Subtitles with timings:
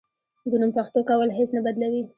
[0.49, 2.03] د نوم پښتو کول هیڅ نه بدلوي.